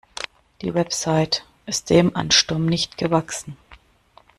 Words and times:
Die 0.63 0.73
Website 0.73 1.45
ist 1.67 1.91
dem 1.91 2.15
Ansturm 2.15 2.65
nicht 2.65 2.97
gewachsen. 2.97 3.55